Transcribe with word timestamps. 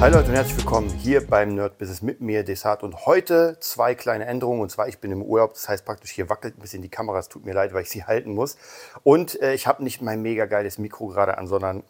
Hi 0.00 0.12
Leute 0.12 0.28
und 0.28 0.36
herzlich 0.36 0.56
willkommen 0.56 0.90
hier 0.90 1.26
beim 1.26 1.56
Nerd 1.56 1.76
Business 1.76 2.02
mit 2.02 2.20
mir, 2.20 2.44
Desart. 2.44 2.84
Und 2.84 3.04
heute 3.06 3.56
zwei 3.58 3.96
kleine 3.96 4.26
Änderungen. 4.26 4.60
Und 4.60 4.70
zwar, 4.70 4.86
ich 4.86 5.00
bin 5.00 5.10
im 5.10 5.22
Urlaub, 5.22 5.54
das 5.54 5.68
heißt 5.68 5.84
praktisch, 5.84 6.12
hier 6.12 6.30
wackelt 6.30 6.56
ein 6.56 6.60
bisschen 6.60 6.82
die 6.82 6.88
Kamera. 6.88 7.18
Es 7.18 7.28
tut 7.28 7.44
mir 7.44 7.52
leid, 7.52 7.74
weil 7.74 7.82
ich 7.82 7.90
sie 7.90 8.04
halten 8.04 8.32
muss. 8.32 8.56
Und 9.02 9.42
äh, 9.42 9.54
ich 9.54 9.66
habe 9.66 9.82
nicht 9.82 10.00
mein 10.00 10.22
mega 10.22 10.46
geiles 10.46 10.78
Mikro 10.78 11.08
gerade 11.08 11.36
an, 11.36 11.48
sondern 11.48 11.82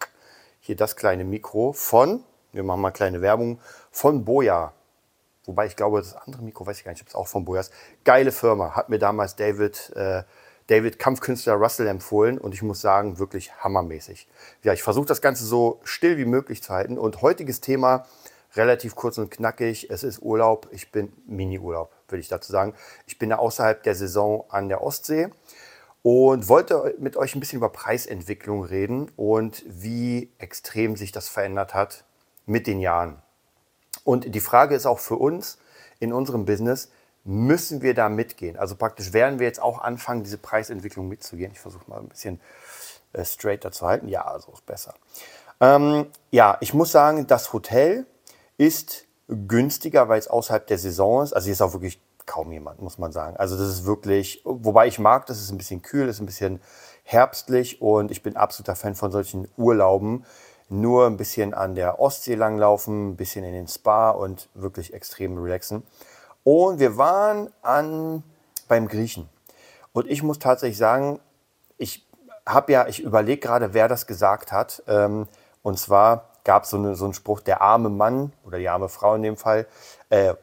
hier 0.59 0.74
das 0.74 0.96
kleine 0.96 1.24
Mikro 1.24 1.74
von, 1.74 2.24
wir 2.52 2.62
machen 2.62 2.80
mal 2.80 2.92
kleine 2.92 3.20
Werbung, 3.20 3.60
von 3.91 4.24
Boja. 4.24 4.73
Wobei 5.45 5.66
ich 5.66 5.77
glaube, 5.77 5.98
das 5.98 6.16
andere 6.16 6.43
Mikro, 6.43 6.66
weiß 6.66 6.79
ich 6.79 6.84
gar 6.84 6.93
nicht, 6.93 7.02
ob 7.02 7.09
es 7.09 7.15
auch 7.15 7.29
von 7.29 7.45
Boja 7.45 7.60
ist. 7.60 7.74
Geile 8.04 8.32
Firma, 8.32 8.74
hat 8.74 8.88
mir 8.88 8.98
damals 8.98 9.37
David 9.37 9.93
äh, 9.96 10.23
David 10.68 10.98
Kampfkünstler 10.98 11.54
Russell 11.54 11.86
empfohlen 11.86 12.38
und 12.38 12.54
ich 12.54 12.62
muss 12.62 12.80
sagen, 12.80 13.18
wirklich 13.18 13.52
hammermäßig. 13.56 14.28
Ja, 14.62 14.72
ich 14.72 14.82
versuche 14.82 15.06
das 15.06 15.22
Ganze 15.22 15.45
so 15.45 15.80
still 15.82 16.18
wie 16.18 16.26
möglich 16.26 16.62
zu 16.62 16.72
halten 16.72 16.98
und 16.98 17.22
heutiges 17.22 17.60
Thema 17.60 18.06
relativ 18.54 18.95
kurz 18.95 19.18
und 19.18 19.30
knackig. 19.30 19.90
Es 19.90 20.02
ist 20.02 20.20
Urlaub, 20.20 20.68
ich 20.70 20.93
bin 20.93 21.12
Mini-Urlaub, 21.26 21.90
würde 22.09 22.20
ich 22.20 22.28
dazu 22.28 22.52
sagen. 22.52 22.74
Ich 23.06 23.18
bin 23.18 23.30
da 23.30 23.37
außerhalb 23.37 23.82
der 23.82 23.95
Saison 23.95 24.45
an 24.51 24.68
der 24.68 24.82
Ostsee 24.82 25.28
und 26.02 26.48
wollte 26.48 26.95
mit 26.98 27.16
euch 27.16 27.34
ein 27.34 27.40
bisschen 27.40 27.59
über 27.59 27.71
Preisentwicklung 27.71 28.62
reden 28.62 29.10
und 29.16 29.65
wie 29.66 30.30
extrem 30.38 30.96
sich 30.96 31.12
das 31.12 31.28
verändert 31.28 31.74
hat 31.74 32.04
mit 32.45 32.66
den 32.66 32.80
Jahren. 32.80 33.23
Und 34.04 34.34
die 34.34 34.40
Frage 34.40 34.74
ist 34.74 34.87
auch 34.87 34.98
für 34.98 35.16
uns 35.16 35.59
in 35.98 36.12
unserem 36.12 36.45
Business, 36.45 36.90
müssen 37.29 37.82
wir 37.82 37.93
da 37.93 38.09
mitgehen. 38.09 38.57
Also 38.57 38.74
praktisch 38.74 39.12
werden 39.12 39.38
wir 39.38 39.46
jetzt 39.46 39.60
auch 39.60 39.82
anfangen, 39.82 40.24
diese 40.24 40.38
Preisentwicklung 40.38 41.09
mitzugehen. 41.09 41.52
Ich 41.52 41.60
versuche 41.60 41.84
mal 41.87 42.01
ein 42.01 42.09
bisschen 42.09 42.40
äh, 43.12 43.23
straighter 43.23 43.71
zu 43.71 43.87
halten. 43.87 44.09
Ja, 44.09 44.23
also 44.23 44.51
ist 44.52 44.65
besser. 44.65 44.95
Ähm, 45.60 46.06
ja, 46.30 46.56
ich 46.60 46.73
muss 46.73 46.90
sagen, 46.90 47.26
das 47.26 47.52
Hotel 47.52 48.06
ist 48.56 49.04
günstiger, 49.29 50.09
weil 50.09 50.18
es 50.18 50.29
außerhalb 50.29 50.66
der 50.66 50.79
Saison 50.79 51.23
ist. 51.23 51.34
Also 51.34 51.45
hier 51.45 51.52
ist 51.52 51.60
auch 51.60 51.74
wirklich 51.74 52.01
kaum 52.24 52.51
jemand, 52.51 52.80
muss 52.80 52.96
man 52.96 53.12
sagen. 53.12 53.37
Also 53.37 53.59
das 53.59 53.68
ist 53.68 53.84
wirklich, 53.84 54.40
wobei 54.45 54.87
ich 54.87 54.99
mag, 54.99 55.26
das 55.26 55.38
ist 55.38 55.51
ein 55.51 55.59
bisschen 55.59 55.82
kühl, 55.82 56.09
ist 56.09 56.21
ein 56.21 56.26
bisschen 56.26 56.62
herbstlich 57.02 57.82
und 57.82 58.10
ich 58.10 58.23
bin 58.23 58.37
absoluter 58.37 58.74
Fan 58.74 58.95
von 58.95 59.12
solchen 59.12 59.49
Urlauben. 59.59 60.24
Nur 60.71 61.06
ein 61.06 61.18
bisschen 61.18 61.52
an 61.52 61.74
der 61.74 62.01
Ostsee 62.01 62.37
langlaufen, 62.37 63.10
ein 63.10 63.16
bisschen 63.16 63.45
in 63.45 63.52
den 63.52 63.68
Spa 63.68 64.10
und 64.10 64.49
wirklich 64.54 64.94
extrem 64.94 65.37
relaxen. 65.37 65.82
Und 66.44 66.78
wir 66.78 66.97
waren 66.97 67.53
an, 67.62 68.22
beim 68.69 68.88
Griechen. 68.88 69.28
Und 69.92 70.08
ich 70.08 70.22
muss 70.22 70.38
tatsächlich 70.38 70.78
sagen, 70.78 71.20
ich 71.76 72.06
habe 72.47 72.72
ja, 72.72 72.86
ich 72.86 73.03
überlege 73.03 73.41
gerade, 73.41 73.75
wer 73.75 73.88
das 73.88 74.06
gesagt 74.06 74.53
hat. 74.53 74.82
Ähm, 74.86 75.26
und 75.62 75.78
zwar 75.78 76.31
gab 76.44 76.64
es 76.64 76.70
so, 76.70 76.76
eine, 76.76 76.94
so 76.94 77.04
einen 77.04 77.14
Spruch, 77.14 77.41
der 77.41 77.60
arme 77.60 77.91
Mann 77.91 78.32
oder 78.44 78.59
die 78.59 78.69
arme 78.69 78.88
Frau 78.88 79.14
in 79.14 79.22
dem 79.22 79.36
Fall, 79.36 79.66
äh, 80.09 80.34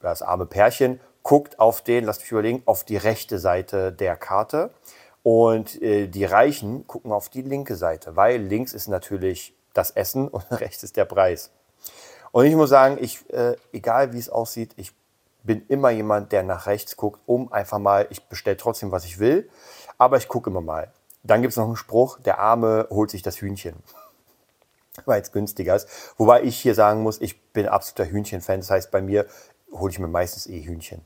das 0.00 0.20
arme 0.20 0.46
Pärchen, 0.46 1.00
guckt 1.22 1.58
auf 1.58 1.80
den, 1.80 2.04
lasst 2.04 2.20
mich 2.20 2.32
überlegen, 2.32 2.62
auf 2.66 2.84
die 2.84 2.98
rechte 2.98 3.38
Seite 3.38 3.92
der 3.92 4.16
Karte. 4.16 4.70
Und 5.22 5.80
äh, 5.80 6.06
die 6.06 6.26
Reichen 6.26 6.86
gucken 6.86 7.10
auf 7.10 7.30
die 7.30 7.40
linke 7.40 7.76
Seite, 7.76 8.14
weil 8.14 8.42
links 8.42 8.74
ist 8.74 8.88
natürlich 8.88 9.54
das 9.72 9.90
Essen 9.90 10.28
und 10.28 10.44
rechts 10.50 10.82
ist 10.82 10.96
der 10.96 11.06
Preis. 11.06 11.50
Und 12.30 12.44
ich 12.46 12.54
muss 12.54 12.68
sagen, 12.68 12.98
ich, 13.00 13.30
äh, 13.32 13.56
egal 13.72 14.12
wie 14.12 14.18
es 14.18 14.28
aussieht, 14.28 14.72
ich 14.76 14.92
bin 15.44 15.64
immer 15.68 15.90
jemand, 15.90 16.32
der 16.32 16.42
nach 16.42 16.66
rechts 16.66 16.96
guckt, 16.96 17.20
um 17.26 17.52
einfach 17.52 17.78
mal, 17.78 18.06
ich 18.10 18.26
bestelle 18.26 18.56
trotzdem, 18.56 18.90
was 18.90 19.04
ich 19.04 19.18
will, 19.18 19.48
aber 19.98 20.16
ich 20.16 20.28
gucke 20.28 20.50
immer 20.50 20.60
mal. 20.60 20.92
Dann 21.22 21.42
gibt 21.42 21.52
es 21.52 21.56
noch 21.56 21.66
einen 21.66 21.76
Spruch, 21.76 22.18
der 22.20 22.38
Arme 22.38 22.88
holt 22.90 23.10
sich 23.10 23.22
das 23.22 23.40
Hühnchen, 23.40 23.76
weil 25.04 25.22
es 25.22 25.32
günstiger 25.32 25.76
ist. 25.76 25.88
Wobei 26.18 26.42
ich 26.42 26.58
hier 26.58 26.74
sagen 26.74 27.02
muss, 27.02 27.20
ich 27.20 27.40
bin 27.52 27.68
absoluter 27.68 28.10
Hühnchen-Fan. 28.10 28.60
Das 28.60 28.70
heißt, 28.70 28.90
bei 28.90 29.00
mir 29.00 29.26
hole 29.72 29.90
ich 29.90 29.98
mir 29.98 30.08
meistens 30.08 30.46
eh 30.46 30.62
Hühnchen. 30.62 31.02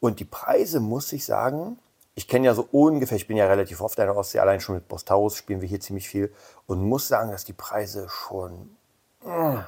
Und 0.00 0.20
die 0.20 0.24
Preise, 0.24 0.80
muss 0.80 1.12
ich 1.12 1.24
sagen, 1.24 1.78
ich 2.14 2.28
kenne 2.28 2.46
ja 2.46 2.54
so 2.54 2.68
ungefähr, 2.70 3.16
ich 3.16 3.26
bin 3.26 3.36
ja 3.36 3.46
relativ 3.46 3.80
oft 3.80 3.98
in 3.98 4.04
der 4.04 4.16
Ostsee, 4.16 4.38
allein 4.38 4.60
schon 4.60 4.76
mit 4.76 4.86
Bostaurus 4.86 5.36
spielen 5.36 5.60
wir 5.60 5.68
hier 5.68 5.80
ziemlich 5.80 6.08
viel 6.08 6.32
und 6.66 6.82
muss 6.82 7.08
sagen, 7.08 7.30
dass 7.30 7.44
die 7.44 7.52
Preise 7.52 8.08
schon... 8.08 8.76
Mm. 9.24 9.58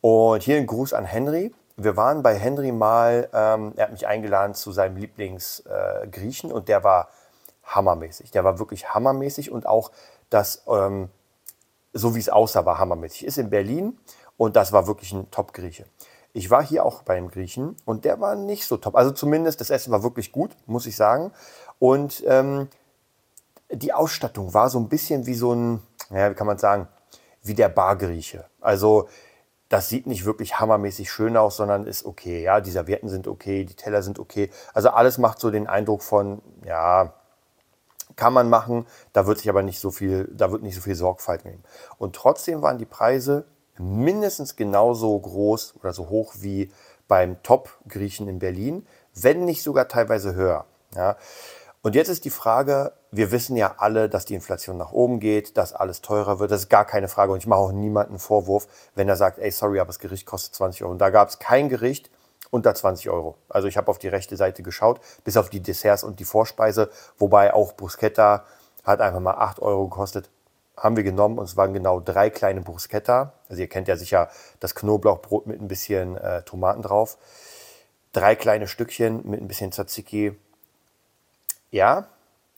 Und 0.00 0.42
hier 0.44 0.58
ein 0.58 0.66
Gruß 0.66 0.92
an 0.92 1.04
Henry, 1.04 1.52
wir 1.78 1.96
waren 1.96 2.24
bei 2.24 2.34
Henry 2.34 2.72
mal, 2.72 3.28
ähm, 3.32 3.72
er 3.76 3.84
hat 3.84 3.92
mich 3.92 4.06
eingeladen 4.06 4.54
zu 4.54 4.72
seinem 4.72 4.96
Lieblingsgriechen 4.96 6.50
äh, 6.50 6.52
und 6.52 6.68
der 6.68 6.82
war 6.82 7.08
hammermäßig. 7.64 8.32
Der 8.32 8.42
war 8.42 8.58
wirklich 8.58 8.92
hammermäßig 8.92 9.52
und 9.52 9.66
auch 9.66 9.92
das, 10.28 10.64
ähm, 10.66 11.08
so 11.92 12.16
wie 12.16 12.18
es 12.18 12.28
aussah, 12.28 12.66
war 12.66 12.78
hammermäßig. 12.78 13.24
Ist 13.24 13.38
in 13.38 13.48
Berlin 13.48 13.96
und 14.36 14.56
das 14.56 14.72
war 14.72 14.88
wirklich 14.88 15.12
ein 15.12 15.30
Top-Grieche. 15.30 15.86
Ich 16.32 16.50
war 16.50 16.64
hier 16.64 16.84
auch 16.84 17.02
beim 17.02 17.30
Griechen 17.30 17.76
und 17.84 18.04
der 18.04 18.20
war 18.20 18.34
nicht 18.34 18.66
so 18.66 18.76
top. 18.76 18.96
Also 18.96 19.12
zumindest 19.12 19.60
das 19.60 19.70
Essen 19.70 19.92
war 19.92 20.02
wirklich 20.02 20.32
gut, 20.32 20.56
muss 20.66 20.86
ich 20.86 20.96
sagen. 20.96 21.32
Und 21.78 22.24
ähm, 22.26 22.68
die 23.70 23.92
Ausstattung 23.92 24.52
war 24.52 24.68
so 24.68 24.80
ein 24.80 24.88
bisschen 24.88 25.26
wie 25.26 25.34
so 25.34 25.54
ein, 25.54 25.82
ja, 26.10 26.30
wie 26.30 26.34
kann 26.34 26.46
man 26.46 26.58
sagen, 26.58 26.88
wie 27.42 27.54
der 27.54 27.68
Bargrieche. 27.68 28.46
Also 28.60 29.08
das 29.68 29.88
sieht 29.88 30.06
nicht 30.06 30.24
wirklich 30.24 30.58
hammermäßig 30.60 31.10
schön 31.10 31.36
aus, 31.36 31.56
sondern 31.56 31.86
ist 31.86 32.04
okay. 32.04 32.42
Ja, 32.42 32.60
die 32.60 32.70
Servietten 32.70 33.08
sind 33.08 33.28
okay, 33.28 33.64
die 33.64 33.74
Teller 33.74 34.02
sind 34.02 34.18
okay. 34.18 34.50
Also 34.72 34.90
alles 34.90 35.18
macht 35.18 35.40
so 35.40 35.50
den 35.50 35.66
Eindruck 35.66 36.02
von, 36.02 36.40
ja, 36.64 37.12
kann 38.16 38.32
man 38.32 38.48
machen. 38.48 38.86
Da 39.12 39.26
wird 39.26 39.38
sich 39.38 39.48
aber 39.48 39.62
nicht 39.62 39.78
so 39.78 39.90
viel, 39.90 40.28
da 40.32 40.50
wird 40.50 40.62
nicht 40.62 40.74
so 40.74 40.80
viel 40.80 40.94
Sorgfalt 40.94 41.44
nehmen. 41.44 41.62
Und 41.98 42.16
trotzdem 42.16 42.62
waren 42.62 42.78
die 42.78 42.86
Preise 42.86 43.44
mindestens 43.78 44.56
genauso 44.56 45.18
groß 45.18 45.76
oder 45.80 45.92
so 45.92 46.08
hoch 46.08 46.34
wie 46.38 46.70
beim 47.06 47.42
Top-Griechen 47.42 48.28
in 48.28 48.38
Berlin, 48.38 48.86
wenn 49.14 49.44
nicht 49.44 49.62
sogar 49.62 49.88
teilweise 49.88 50.34
höher. 50.34 50.66
Ja. 50.94 51.16
Und 51.82 51.94
jetzt 51.94 52.08
ist 52.08 52.24
die 52.24 52.30
Frage, 52.30 52.92
wir 53.12 53.30
wissen 53.30 53.56
ja 53.56 53.76
alle, 53.78 54.08
dass 54.08 54.24
die 54.24 54.34
Inflation 54.34 54.76
nach 54.76 54.92
oben 54.92 55.20
geht, 55.20 55.56
dass 55.56 55.72
alles 55.72 56.02
teurer 56.02 56.40
wird. 56.40 56.50
Das 56.50 56.62
ist 56.62 56.68
gar 56.68 56.84
keine 56.84 57.08
Frage. 57.08 57.32
Und 57.32 57.38
ich 57.38 57.46
mache 57.46 57.60
auch 57.60 57.72
niemanden 57.72 58.18
Vorwurf, 58.18 58.66
wenn 58.94 59.08
er 59.08 59.16
sagt, 59.16 59.38
ey, 59.38 59.50
sorry, 59.50 59.78
aber 59.78 59.88
das 59.88 60.00
Gericht 60.00 60.26
kostet 60.26 60.54
20 60.54 60.82
Euro. 60.82 60.92
Und 60.92 60.98
da 60.98 61.10
gab 61.10 61.28
es 61.28 61.38
kein 61.38 61.68
Gericht 61.68 62.10
unter 62.50 62.74
20 62.74 63.10
Euro. 63.10 63.36
Also 63.48 63.68
ich 63.68 63.76
habe 63.76 63.90
auf 63.90 63.98
die 63.98 64.08
rechte 64.08 64.36
Seite 64.36 64.62
geschaut, 64.62 65.00
bis 65.24 65.36
auf 65.36 65.50
die 65.50 65.60
Desserts 65.60 66.02
und 66.02 66.18
die 66.20 66.24
Vorspeise, 66.24 66.90
wobei 67.18 67.54
auch 67.54 67.74
Bruschetta 67.74 68.44
hat 68.84 69.00
einfach 69.00 69.20
mal 69.20 69.34
8 69.34 69.60
Euro 69.60 69.88
gekostet. 69.88 70.30
Haben 70.76 70.96
wir 70.96 71.04
genommen 71.04 71.38
und 71.38 71.44
es 71.44 71.56
waren 71.56 71.74
genau 71.74 72.00
drei 72.00 72.30
kleine 72.30 72.60
Bruschetta. 72.60 73.32
Also 73.48 73.62
ihr 73.62 73.68
kennt 73.68 73.88
ja 73.88 73.96
sicher 73.96 74.28
das 74.60 74.74
Knoblauchbrot 74.74 75.46
mit 75.46 75.60
ein 75.60 75.68
bisschen 75.68 76.16
äh, 76.16 76.42
Tomaten 76.42 76.82
drauf. 76.82 77.18
Drei 78.12 78.36
kleine 78.36 78.68
Stückchen 78.68 79.28
mit 79.28 79.40
ein 79.40 79.48
bisschen 79.48 79.72
Tzatziki. 79.72 80.36
Ja, 81.70 82.08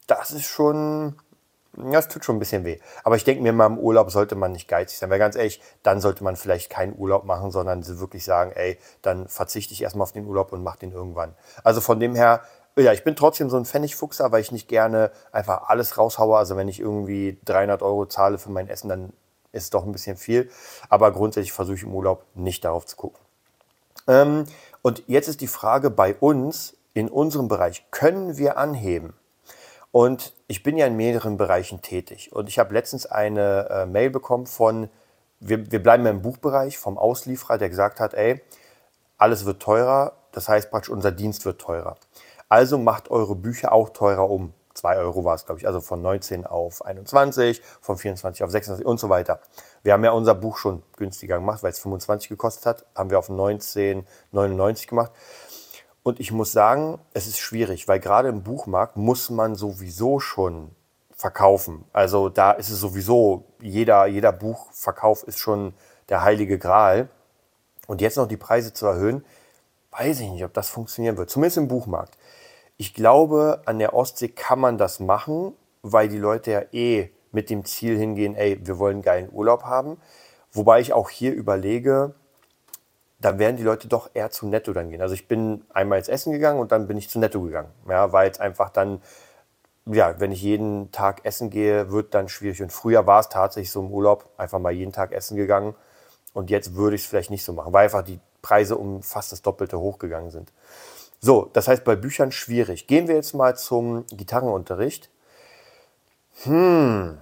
das 0.06 0.30
ist 0.30 0.44
schon, 0.44 1.16
das 1.72 2.08
tut 2.08 2.24
schon 2.24 2.36
ein 2.36 2.40
bisschen 2.40 2.64
weh. 2.64 2.78
Aber 3.04 3.16
ich 3.16 3.24
denke 3.24 3.42
mir 3.42 3.52
mal, 3.52 3.66
im 3.66 3.78
Urlaub 3.78 4.10
sollte 4.10 4.34
man 4.34 4.52
nicht 4.52 4.68
geizig 4.68 4.98
sein. 4.98 5.10
Weil 5.10 5.18
ganz 5.18 5.36
ehrlich, 5.36 5.60
dann 5.82 6.00
sollte 6.00 6.24
man 6.24 6.36
vielleicht 6.36 6.70
keinen 6.70 6.96
Urlaub 6.96 7.24
machen, 7.24 7.50
sondern 7.50 7.86
wirklich 8.00 8.24
sagen, 8.24 8.52
ey, 8.54 8.78
dann 9.02 9.28
verzichte 9.28 9.74
ich 9.74 9.82
erstmal 9.82 10.04
auf 10.04 10.12
den 10.12 10.26
Urlaub 10.26 10.52
und 10.52 10.62
mache 10.62 10.80
den 10.80 10.92
irgendwann. 10.92 11.34
Also 11.64 11.80
von 11.80 12.00
dem 12.00 12.14
her, 12.14 12.42
ja, 12.76 12.92
ich 12.92 13.04
bin 13.04 13.16
trotzdem 13.16 13.50
so 13.50 13.56
ein 13.56 13.64
Pfennigfuchser, 13.64 14.32
weil 14.32 14.40
ich 14.40 14.52
nicht 14.52 14.68
gerne 14.68 15.10
einfach 15.32 15.68
alles 15.68 15.98
raushaue. 15.98 16.36
Also 16.36 16.56
wenn 16.56 16.68
ich 16.68 16.80
irgendwie 16.80 17.38
300 17.44 17.82
Euro 17.82 18.06
zahle 18.06 18.38
für 18.38 18.50
mein 18.50 18.68
Essen, 18.68 18.88
dann 18.88 19.12
ist 19.52 19.64
es 19.64 19.70
doch 19.70 19.84
ein 19.84 19.92
bisschen 19.92 20.16
viel. 20.16 20.50
Aber 20.88 21.12
grundsätzlich 21.12 21.52
versuche 21.52 21.76
ich 21.76 21.82
im 21.82 21.94
Urlaub 21.94 22.24
nicht 22.34 22.64
darauf 22.64 22.86
zu 22.86 22.96
gucken. 22.96 23.18
Ähm, 24.06 24.44
und 24.82 25.02
jetzt 25.06 25.28
ist 25.28 25.40
die 25.40 25.46
Frage 25.46 25.90
bei 25.90 26.14
uns, 26.14 26.76
in 26.94 27.08
unserem 27.08 27.48
Bereich, 27.48 27.90
können 27.90 28.36
wir 28.36 28.56
anheben? 28.58 29.14
Und 29.92 30.34
ich 30.46 30.62
bin 30.62 30.76
ja 30.76 30.86
in 30.86 30.96
mehreren 30.96 31.36
Bereichen 31.36 31.82
tätig. 31.82 32.32
Und 32.32 32.48
ich 32.48 32.58
habe 32.58 32.74
letztens 32.74 33.06
eine 33.06 33.68
äh, 33.70 33.86
Mail 33.86 34.10
bekommen 34.10 34.46
von, 34.46 34.88
wir, 35.40 35.70
wir 35.72 35.82
bleiben 35.82 36.06
im 36.06 36.22
Buchbereich, 36.22 36.78
vom 36.78 36.96
Auslieferer, 36.96 37.58
der 37.58 37.68
gesagt 37.68 37.98
hat, 37.98 38.14
ey, 38.14 38.40
alles 39.18 39.44
wird 39.44 39.60
teurer, 39.60 40.12
das 40.32 40.48
heißt 40.48 40.70
praktisch 40.70 40.90
unser 40.90 41.12
Dienst 41.12 41.44
wird 41.44 41.60
teurer. 41.60 41.96
Also 42.48 42.78
macht 42.78 43.10
eure 43.10 43.34
Bücher 43.34 43.72
auch 43.72 43.90
teurer 43.90 44.30
um. 44.30 44.52
2 44.74 44.98
Euro 44.98 45.24
war 45.24 45.34
es, 45.34 45.44
glaube 45.44 45.60
ich, 45.60 45.66
also 45.66 45.80
von 45.80 46.00
19 46.00 46.46
auf 46.46 46.84
21, 46.84 47.60
von 47.80 47.98
24 47.98 48.44
auf 48.44 48.50
26 48.50 48.86
und 48.86 49.00
so 49.00 49.08
weiter. 49.08 49.40
Wir 49.82 49.92
haben 49.92 50.04
ja 50.04 50.12
unser 50.12 50.34
Buch 50.34 50.56
schon 50.56 50.82
günstiger 50.96 51.36
gemacht, 51.36 51.62
weil 51.62 51.72
es 51.72 51.80
25 51.80 52.28
gekostet 52.28 52.66
hat, 52.66 52.86
haben 52.94 53.10
wir 53.10 53.18
auf 53.18 53.28
19,99 53.28 54.88
gemacht. 54.88 55.12
Und 56.02 56.20
ich 56.20 56.32
muss 56.32 56.52
sagen, 56.52 56.98
es 57.12 57.26
ist 57.26 57.38
schwierig, 57.38 57.88
weil 57.88 58.00
gerade 58.00 58.28
im 58.28 58.42
Buchmarkt 58.42 58.96
muss 58.96 59.30
man 59.30 59.54
sowieso 59.54 60.18
schon 60.18 60.70
verkaufen. 61.14 61.84
Also 61.92 62.28
da 62.30 62.52
ist 62.52 62.70
es 62.70 62.80
sowieso, 62.80 63.44
jeder, 63.60 64.06
jeder 64.06 64.32
Buchverkauf 64.32 65.22
ist 65.24 65.38
schon 65.38 65.74
der 66.08 66.22
heilige 66.22 66.58
Gral. 66.58 67.10
Und 67.86 68.00
jetzt 68.00 68.16
noch 68.16 68.26
die 68.26 68.38
Preise 68.38 68.72
zu 68.72 68.86
erhöhen, 68.86 69.24
weiß 69.90 70.20
ich 70.20 70.30
nicht, 70.30 70.44
ob 70.44 70.54
das 70.54 70.70
funktionieren 70.70 71.16
wird. 71.18 71.28
Zumindest 71.28 71.58
im 71.58 71.68
Buchmarkt. 71.68 72.16
Ich 72.76 72.94
glaube, 72.94 73.60
an 73.66 73.78
der 73.78 73.92
Ostsee 73.92 74.28
kann 74.28 74.58
man 74.58 74.78
das 74.78 75.00
machen, 75.00 75.52
weil 75.82 76.08
die 76.08 76.18
Leute 76.18 76.50
ja 76.50 76.62
eh 76.72 77.10
mit 77.32 77.50
dem 77.50 77.64
Ziel 77.64 77.98
hingehen, 77.98 78.34
ey, 78.34 78.58
wir 78.66 78.78
wollen 78.78 78.96
einen 78.96 79.02
geilen 79.02 79.28
Urlaub 79.32 79.64
haben. 79.64 79.98
Wobei 80.52 80.80
ich 80.80 80.92
auch 80.92 81.10
hier 81.10 81.32
überlege, 81.34 82.14
da 83.20 83.38
werden 83.38 83.56
die 83.56 83.62
Leute 83.62 83.86
doch 83.86 84.10
eher 84.14 84.30
zu 84.30 84.46
Netto 84.46 84.72
dann 84.72 84.90
gehen. 84.90 85.02
Also 85.02 85.14
ich 85.14 85.28
bin 85.28 85.64
einmal 85.72 85.98
ins 85.98 86.08
Essen 86.08 86.32
gegangen 86.32 86.58
und 86.58 86.72
dann 86.72 86.86
bin 86.86 86.96
ich 86.96 87.08
zu 87.10 87.18
Netto 87.18 87.42
gegangen. 87.42 87.70
Ja, 87.88 88.12
weil 88.12 88.30
es 88.30 88.40
einfach 88.40 88.70
dann, 88.70 89.02
ja, 89.86 90.18
wenn 90.18 90.32
ich 90.32 90.42
jeden 90.42 90.90
Tag 90.90 91.24
essen 91.24 91.50
gehe, 91.50 91.90
wird 91.90 92.14
dann 92.14 92.28
schwierig. 92.28 92.62
Und 92.62 92.72
früher 92.72 93.06
war 93.06 93.20
es 93.20 93.28
tatsächlich 93.28 93.70
so 93.70 93.80
im 93.80 93.90
Urlaub, 93.90 94.30
einfach 94.38 94.58
mal 94.58 94.72
jeden 94.72 94.92
Tag 94.92 95.12
essen 95.12 95.36
gegangen. 95.36 95.74
Und 96.32 96.48
jetzt 96.48 96.76
würde 96.76 96.96
ich 96.96 97.02
es 97.02 97.08
vielleicht 97.08 97.30
nicht 97.30 97.44
so 97.44 97.52
machen, 97.52 97.72
weil 97.72 97.84
einfach 97.84 98.02
die 98.02 98.20
Preise 98.40 98.76
um 98.76 99.02
fast 99.02 99.32
das 99.32 99.42
Doppelte 99.42 99.78
hochgegangen 99.78 100.30
sind. 100.30 100.52
So, 101.20 101.50
das 101.52 101.68
heißt 101.68 101.84
bei 101.84 101.96
Büchern 101.96 102.32
schwierig. 102.32 102.86
Gehen 102.86 103.06
wir 103.06 103.16
jetzt 103.16 103.34
mal 103.34 103.56
zum 103.56 104.06
Gitarrenunterricht. 104.06 105.10
Hm, 106.44 107.18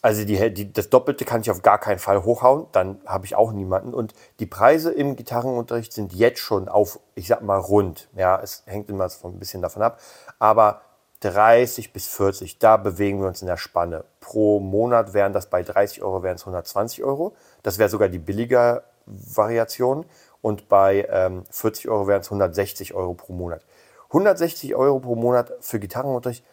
also 0.00 0.24
die, 0.24 0.52
die, 0.54 0.72
das 0.72 0.90
Doppelte 0.90 1.24
kann 1.24 1.40
ich 1.40 1.50
auf 1.50 1.62
gar 1.62 1.78
keinen 1.78 1.98
Fall 1.98 2.24
hochhauen, 2.24 2.66
dann 2.72 3.00
habe 3.06 3.26
ich 3.26 3.34
auch 3.34 3.52
niemanden. 3.52 3.94
Und 3.94 4.14
die 4.38 4.46
Preise 4.46 4.92
im 4.92 5.16
Gitarrenunterricht 5.16 5.92
sind 5.92 6.12
jetzt 6.12 6.38
schon 6.38 6.68
auf, 6.68 7.00
ich 7.14 7.26
sag 7.26 7.42
mal, 7.42 7.58
rund. 7.58 8.08
Ja, 8.14 8.40
es 8.40 8.62
hängt 8.66 8.88
immer 8.88 9.08
so 9.08 9.28
ein 9.28 9.38
bisschen 9.38 9.62
davon 9.62 9.82
ab. 9.82 10.00
Aber 10.38 10.82
30 11.20 11.92
bis 11.92 12.06
40, 12.06 12.58
da 12.60 12.76
bewegen 12.76 13.20
wir 13.20 13.26
uns 13.28 13.42
in 13.42 13.48
der 13.48 13.56
Spanne. 13.56 14.04
Pro 14.20 14.60
Monat 14.60 15.14
wären 15.14 15.32
das 15.32 15.50
bei 15.50 15.62
30 15.64 16.02
Euro 16.02 16.22
wären 16.22 16.36
es 16.36 16.42
120 16.42 17.02
Euro. 17.02 17.34
Das 17.64 17.78
wäre 17.78 17.88
sogar 17.88 18.08
die 18.08 18.20
billige 18.20 18.84
Variation. 19.06 20.06
Und 20.40 20.68
bei 20.68 21.08
ähm, 21.10 21.42
40 21.50 21.88
Euro 21.88 22.06
wären 22.06 22.20
es 22.20 22.28
160 22.28 22.94
Euro 22.94 23.14
pro 23.14 23.32
Monat. 23.32 23.64
160 24.10 24.76
Euro 24.76 25.00
pro 25.00 25.16
Monat 25.16 25.52
für 25.60 25.80
Gitarrenunterricht 25.80 26.44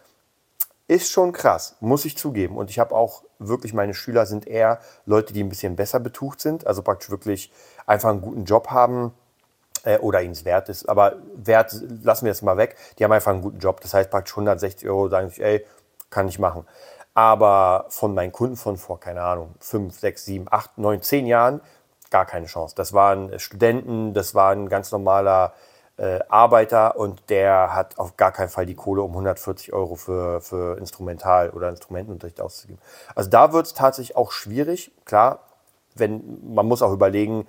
ist 0.88 1.12
schon 1.12 1.32
krass, 1.32 1.76
muss 1.80 2.06
ich 2.06 2.18
zugeben. 2.18 2.58
Und 2.58 2.70
ich 2.70 2.80
habe 2.80 2.96
auch 2.96 3.24
wirklich, 3.40 3.74
meine 3.74 3.94
Schüler 3.94 4.26
sind 4.26 4.48
eher 4.48 4.80
Leute, 5.06 5.34
die 5.34 5.44
ein 5.44 5.50
bisschen 5.50 5.76
besser 5.76 6.00
betucht 6.00 6.40
sind, 6.40 6.68
also 6.68 6.82
praktisch 6.84 7.10
wirklich 7.10 7.52
einfach 7.88 8.10
einen 8.10 8.22
guten 8.22 8.46
Job 8.46 8.70
haben 8.70 9.14
äh, 9.84 9.98
oder 9.98 10.22
ihnen 10.22 10.34
es 10.34 10.46
wert 10.46 10.70
ist. 10.70 10.88
Aber 10.88 11.16
wert 11.36 11.76
lassen 12.04 12.26
wir 12.26 12.32
jetzt 12.32 12.44
mal 12.44 12.58
weg. 12.58 12.76
Die 12.98 13.04
haben 13.04 13.12
einfach 13.12 13.32
einen 13.32 13.42
guten 13.42 13.60
Job. 13.60 13.82
Das 13.82 13.94
heißt 13.94 14.12
praktisch 14.12 14.34
160 14.34 14.88
Euro, 14.88 15.10
sagen 15.10 15.30
sich, 15.30 15.42
ey, 15.42 15.66
kann 16.10 16.28
ich 16.28 16.38
machen. 16.38 16.66
Aber 17.16 17.86
von 17.90 18.14
meinen 18.14 18.32
Kunden 18.32 18.58
von 18.58 18.78
vor, 18.78 19.00
keine 19.00 19.24
Ahnung, 19.24 19.56
5, 19.60 19.98
6, 19.98 20.26
7, 20.26 20.48
8, 20.52 20.78
9, 20.78 21.02
10 21.02 21.26
Jahren, 21.28 21.62
gar 22.12 22.26
keine 22.26 22.46
Chance. 22.46 22.76
Das 22.76 22.94
waren 22.94 23.40
Studenten, 23.40 24.14
das 24.14 24.36
war 24.36 24.52
ein 24.52 24.70
ganz 24.70 24.92
normaler 24.92 25.54
äh, 25.98 26.20
Arbeiter 26.28 26.98
und 26.98 27.30
der 27.30 27.74
hat 27.74 27.98
auf 28.00 28.18
gar 28.18 28.32
keinen 28.32 28.50
Fall 28.50 28.66
die 28.66 28.76
Kohle, 28.76 29.02
um 29.02 29.12
140 29.12 29.74
Euro 29.74 29.96
für, 29.96 30.42
für 30.42 30.78
Instrumental- 30.78 31.52
oder 31.52 31.70
Instrumentenunterricht 31.70 32.42
auszugeben. 32.42 32.82
Also 33.16 33.30
da 33.30 33.54
wird 33.54 33.68
es 33.68 33.74
tatsächlich 33.74 34.16
auch 34.16 34.32
schwierig. 34.32 34.92
Klar, 35.06 35.40
wenn, 35.96 36.54
man 36.54 36.66
muss 36.66 36.82
auch 36.82 36.92
überlegen. 36.92 37.48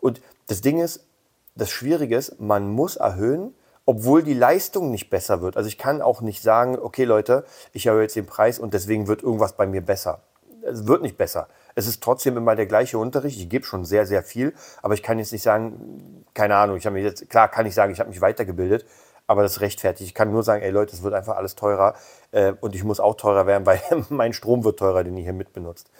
Und 0.00 0.20
das 0.48 0.60
Ding 0.60 0.80
ist, 0.80 1.06
das 1.54 1.70
Schwierige 1.70 2.16
ist, 2.16 2.40
man 2.40 2.68
muss 2.68 2.96
erhöhen, 2.96 3.54
obwohl 3.84 4.22
die 4.22 4.34
Leistung 4.34 4.90
nicht 4.90 5.10
besser 5.10 5.40
wird. 5.40 5.56
Also 5.56 5.68
ich 5.68 5.78
kann 5.78 6.02
auch 6.02 6.20
nicht 6.20 6.42
sagen, 6.42 6.78
okay 6.78 7.04
Leute, 7.04 7.44
ich 7.72 7.86
erhöhe 7.86 8.02
jetzt 8.02 8.16
den 8.16 8.26
Preis 8.26 8.58
und 8.58 8.74
deswegen 8.74 9.08
wird 9.08 9.22
irgendwas 9.22 9.54
bei 9.54 9.66
mir 9.66 9.80
besser. 9.80 10.20
Es 10.62 10.86
wird 10.86 11.02
nicht 11.02 11.16
besser. 11.16 11.48
Es 11.74 11.86
ist 11.86 12.02
trotzdem 12.02 12.36
immer 12.36 12.56
der 12.56 12.66
gleiche 12.66 12.98
Unterricht. 12.98 13.38
Ich 13.38 13.48
gebe 13.48 13.64
schon 13.64 13.84
sehr, 13.84 14.06
sehr 14.06 14.22
viel, 14.22 14.54
aber 14.82 14.94
ich 14.94 15.02
kann 15.02 15.18
jetzt 15.18 15.32
nicht 15.32 15.42
sagen, 15.42 16.24
keine 16.34 16.56
Ahnung, 16.56 16.76
ich 16.76 16.86
habe 16.86 16.94
mich 16.94 17.04
jetzt, 17.04 17.28
klar 17.28 17.48
kann 17.48 17.66
ich 17.66 17.74
sagen, 17.74 17.92
ich 17.92 18.00
habe 18.00 18.10
mich 18.10 18.20
weitergebildet, 18.20 18.86
aber 19.26 19.42
das 19.42 19.60
rechtfertigt. 19.60 20.08
Ich 20.08 20.14
kann 20.14 20.30
nur 20.30 20.42
sagen, 20.42 20.62
ey 20.62 20.70
Leute, 20.70 20.94
es 20.94 21.02
wird 21.02 21.14
einfach 21.14 21.36
alles 21.36 21.54
teurer 21.54 21.94
äh, 22.32 22.52
und 22.60 22.74
ich 22.74 22.84
muss 22.84 23.00
auch 23.00 23.14
teurer 23.16 23.46
werden, 23.46 23.66
weil 23.66 23.80
mein 24.08 24.32
Strom 24.32 24.64
wird 24.64 24.78
teurer, 24.78 25.04
den 25.04 25.16
ihr 25.16 25.24
hier 25.24 25.32
mitbenutzt. 25.32 25.90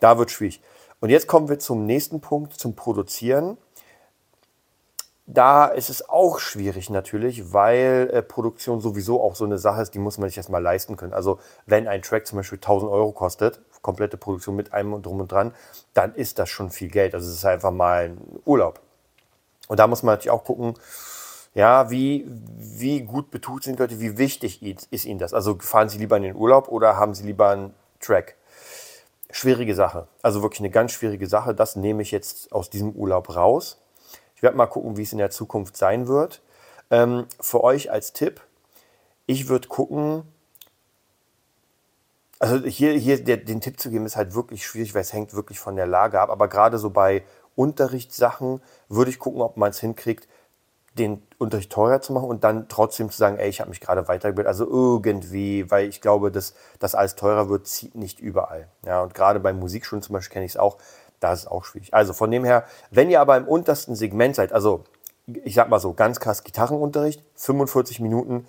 Da 0.00 0.18
wird 0.18 0.30
schwierig. 0.30 0.62
Und 1.00 1.10
jetzt 1.10 1.28
kommen 1.28 1.48
wir 1.48 1.58
zum 1.58 1.84
nächsten 1.84 2.20
Punkt, 2.20 2.54
zum 2.54 2.74
Produzieren. 2.74 3.56
Da 5.30 5.66
ist 5.66 5.90
es 5.90 6.08
auch 6.08 6.38
schwierig 6.38 6.88
natürlich, 6.88 7.52
weil 7.52 8.08
äh, 8.14 8.22
Produktion 8.22 8.80
sowieso 8.80 9.22
auch 9.22 9.36
so 9.36 9.44
eine 9.44 9.58
Sache 9.58 9.82
ist, 9.82 9.92
die 9.92 9.98
muss 9.98 10.16
man 10.16 10.30
sich 10.30 10.38
erstmal 10.38 10.62
leisten 10.62 10.96
können. 10.96 11.12
Also 11.12 11.38
wenn 11.66 11.86
ein 11.86 12.00
Track 12.00 12.26
zum 12.26 12.38
Beispiel 12.38 12.56
1000 12.56 12.90
Euro 12.90 13.12
kostet, 13.12 13.60
komplette 13.82 14.16
Produktion 14.16 14.56
mit 14.56 14.72
allem 14.72 14.94
und 14.94 15.04
drum 15.04 15.20
und 15.20 15.30
dran, 15.30 15.54
dann 15.92 16.14
ist 16.14 16.38
das 16.38 16.48
schon 16.48 16.70
viel 16.70 16.88
Geld. 16.88 17.14
Also 17.14 17.28
es 17.28 17.34
ist 17.34 17.44
einfach 17.44 17.70
mal 17.70 18.06
ein 18.06 18.40
Urlaub. 18.46 18.80
Und 19.68 19.78
da 19.78 19.86
muss 19.86 20.02
man 20.02 20.14
natürlich 20.14 20.30
auch 20.30 20.44
gucken, 20.44 20.72
ja, 21.54 21.90
wie, 21.90 22.24
wie 22.56 23.02
gut 23.02 23.30
betucht 23.30 23.64
sind 23.64 23.78
Leute, 23.78 24.00
wie 24.00 24.16
wichtig 24.16 24.62
ist 24.90 25.04
ihnen 25.04 25.18
das? 25.18 25.34
Also 25.34 25.58
fahren 25.58 25.90
sie 25.90 25.98
lieber 25.98 26.16
in 26.16 26.22
den 26.22 26.36
Urlaub 26.36 26.68
oder 26.68 26.96
haben 26.96 27.12
sie 27.12 27.24
lieber 27.24 27.50
einen 27.50 27.74
Track? 28.00 28.36
Schwierige 29.30 29.74
Sache. 29.74 30.08
Also 30.22 30.40
wirklich 30.40 30.60
eine 30.60 30.70
ganz 30.70 30.92
schwierige 30.92 31.26
Sache. 31.26 31.54
Das 31.54 31.76
nehme 31.76 32.00
ich 32.00 32.12
jetzt 32.12 32.50
aus 32.50 32.70
diesem 32.70 32.92
Urlaub 32.92 33.36
raus. 33.36 33.78
Ich 34.38 34.42
werde 34.44 34.56
mal 34.56 34.66
gucken, 34.66 34.96
wie 34.96 35.02
es 35.02 35.10
in 35.10 35.18
der 35.18 35.32
Zukunft 35.32 35.76
sein 35.76 36.06
wird. 36.06 36.42
Ähm, 36.92 37.26
für 37.40 37.64
euch 37.64 37.90
als 37.90 38.12
Tipp, 38.12 38.40
ich 39.26 39.48
würde 39.48 39.66
gucken, 39.66 40.22
also 42.38 42.64
hier, 42.64 42.92
hier 42.92 43.24
der, 43.24 43.38
den 43.38 43.60
Tipp 43.60 43.80
zu 43.80 43.90
geben, 43.90 44.06
ist 44.06 44.14
halt 44.14 44.36
wirklich 44.36 44.64
schwierig, 44.64 44.94
weil 44.94 45.00
es 45.00 45.12
hängt 45.12 45.34
wirklich 45.34 45.58
von 45.58 45.74
der 45.74 45.88
Lage 45.88 46.20
ab. 46.20 46.30
Aber 46.30 46.46
gerade 46.46 46.78
so 46.78 46.90
bei 46.90 47.24
Unterrichtssachen 47.56 48.62
würde 48.88 49.10
ich 49.10 49.18
gucken, 49.18 49.40
ob 49.40 49.56
man 49.56 49.70
es 49.70 49.80
hinkriegt, 49.80 50.28
den 50.94 51.20
Unterricht 51.38 51.72
teurer 51.72 52.00
zu 52.00 52.12
machen 52.12 52.28
und 52.28 52.44
dann 52.44 52.68
trotzdem 52.68 53.10
zu 53.10 53.18
sagen, 53.18 53.38
ey, 53.38 53.48
ich 53.48 53.58
habe 53.58 53.70
mich 53.70 53.80
gerade 53.80 54.06
weitergebildet. 54.06 54.46
Also 54.46 54.68
irgendwie, 54.70 55.68
weil 55.68 55.88
ich 55.88 56.00
glaube, 56.00 56.30
dass 56.30 56.54
das 56.78 56.94
alles 56.94 57.16
teurer 57.16 57.48
wird, 57.48 57.66
zieht 57.66 57.96
nicht 57.96 58.20
überall. 58.20 58.68
Ja, 58.86 59.02
und 59.02 59.14
gerade 59.14 59.40
bei 59.40 59.52
Musikschulen 59.52 60.00
zum 60.00 60.12
Beispiel 60.12 60.34
kenne 60.34 60.44
ich 60.46 60.52
es 60.52 60.56
auch, 60.56 60.78
da 61.20 61.32
ist 61.32 61.46
auch 61.46 61.64
schwierig. 61.64 61.94
Also 61.94 62.12
von 62.12 62.30
dem 62.30 62.44
her, 62.44 62.64
wenn 62.90 63.10
ihr 63.10 63.20
aber 63.20 63.36
im 63.36 63.46
untersten 63.46 63.94
Segment 63.94 64.36
seid, 64.36 64.52
also 64.52 64.84
ich 65.26 65.54
sag 65.54 65.68
mal 65.68 65.80
so, 65.80 65.92
ganz 65.92 66.20
krass 66.20 66.44
Gitarrenunterricht, 66.44 67.22
45 67.34 68.00
Minuten, 68.00 68.46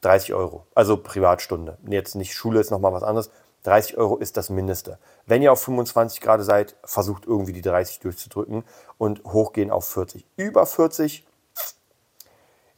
30 0.00 0.34
Euro. 0.34 0.66
Also 0.74 0.96
Privatstunde. 0.96 1.78
Jetzt 1.88 2.14
nicht 2.14 2.34
Schule 2.34 2.60
ist 2.60 2.70
nochmal 2.70 2.92
was 2.92 3.02
anderes. 3.02 3.30
30 3.64 3.96
Euro 3.96 4.16
ist 4.18 4.36
das 4.36 4.50
Mindeste. 4.50 4.98
Wenn 5.26 5.42
ihr 5.42 5.52
auf 5.52 5.62
25 5.62 6.20
Grad 6.20 6.42
seid, 6.42 6.76
versucht 6.84 7.26
irgendwie 7.26 7.54
die 7.54 7.62
30 7.62 8.00
durchzudrücken 8.00 8.64
und 8.98 9.24
hochgehen 9.24 9.70
auf 9.70 9.86
40. 9.88 10.26
Über 10.36 10.66
40 10.66 11.26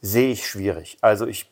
sehe 0.01 0.31
ich 0.31 0.47
schwierig. 0.47 0.97
Also 1.01 1.27
ich, 1.27 1.51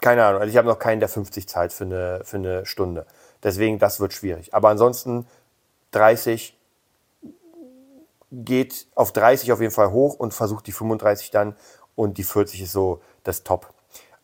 keine 0.00 0.24
Ahnung, 0.24 0.40
also 0.40 0.50
ich 0.50 0.56
habe 0.56 0.68
noch 0.68 0.80
keinen, 0.80 0.98
der 0.98 1.08
50 1.08 1.48
Zeit 1.48 1.72
für 1.72 1.84
eine, 1.84 2.22
für 2.24 2.38
eine 2.38 2.66
Stunde. 2.66 3.06
Deswegen, 3.44 3.78
das 3.78 4.00
wird 4.00 4.12
schwierig. 4.12 4.54
Aber 4.54 4.70
ansonsten 4.70 5.26
30 5.92 6.56
geht 8.32 8.86
auf 8.94 9.12
30 9.12 9.52
auf 9.52 9.60
jeden 9.60 9.72
Fall 9.72 9.92
hoch 9.92 10.14
und 10.14 10.34
versucht 10.34 10.66
die 10.66 10.72
35 10.72 11.30
dann 11.30 11.54
und 11.94 12.18
die 12.18 12.24
40 12.24 12.62
ist 12.62 12.72
so 12.72 13.00
das 13.22 13.44
Top. 13.44 13.72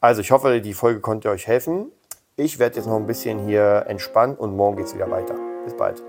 Also 0.00 0.20
ich 0.20 0.30
hoffe, 0.30 0.60
die 0.60 0.74
Folge 0.74 1.00
konnte 1.00 1.28
euch 1.30 1.46
helfen. 1.46 1.92
Ich 2.36 2.58
werde 2.58 2.76
jetzt 2.76 2.86
noch 2.86 2.96
ein 2.96 3.06
bisschen 3.06 3.46
hier 3.46 3.84
entspannen 3.88 4.36
und 4.36 4.56
morgen 4.56 4.76
geht 4.76 4.86
es 4.86 4.94
wieder 4.94 5.10
weiter. 5.10 5.34
Bis 5.64 5.76
bald. 5.76 6.02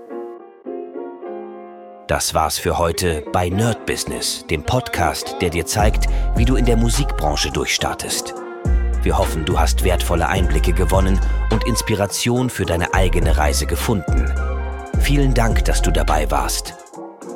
Das 2.06 2.34
war's 2.34 2.58
für 2.58 2.78
heute 2.78 3.22
bei 3.32 3.48
Nerd 3.50 3.86
Business, 3.86 4.44
dem 4.48 4.64
Podcast, 4.64 5.36
der 5.40 5.50
dir 5.50 5.64
zeigt, 5.64 6.08
wie 6.34 6.44
du 6.44 6.56
in 6.56 6.64
der 6.64 6.76
Musikbranche 6.76 7.52
durchstartest. 7.52 8.34
Wir 9.02 9.16
hoffen, 9.16 9.44
du 9.44 9.58
hast 9.58 9.84
wertvolle 9.84 10.28
Einblicke 10.28 10.72
gewonnen 10.72 11.20
und 11.52 11.66
Inspiration 11.66 12.50
für 12.50 12.64
deine 12.64 12.94
eigene 12.94 13.36
Reise 13.36 13.66
gefunden. 13.66 14.32
Vielen 15.00 15.34
Dank, 15.34 15.64
dass 15.64 15.82
du 15.82 15.90
dabei 15.90 16.30
warst. 16.30 16.79